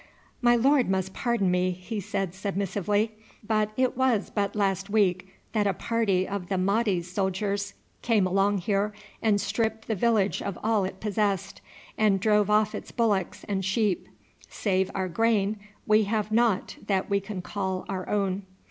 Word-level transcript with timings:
"My 0.41 0.55
lord 0.55 0.89
must 0.89 1.13
pardon 1.13 1.51
me," 1.51 1.69
he 1.69 1.99
said 1.99 2.33
submissively; 2.33 3.11
"but 3.45 3.69
it 3.77 3.95
was 3.95 4.31
but 4.31 4.55
last 4.55 4.89
week 4.89 5.27
that 5.53 5.67
a 5.67 5.75
party 5.75 6.27
of 6.27 6.49
the 6.49 6.57
Mahdi's 6.57 7.07
soldiers 7.11 7.75
came 8.01 8.25
along 8.25 8.57
here 8.61 8.93
and 9.21 9.39
stripped 9.39 9.85
the 9.87 9.93
village 9.93 10.41
of 10.41 10.57
all 10.63 10.85
it 10.85 10.99
possessed, 10.99 11.61
and 11.99 12.19
drove 12.19 12.49
off 12.49 12.73
its 12.73 12.91
bullocks 12.91 13.43
and 13.43 13.63
sheep. 13.63 14.07
Save 14.49 14.89
our 14.95 15.07
grain, 15.07 15.59
we 15.85 16.05
have 16.05 16.31
nought 16.31 16.77
that 16.87 17.07
we 17.07 17.19
can 17.19 17.43
call 17.43 17.85
our 17.87 18.09
own." 18.09 18.41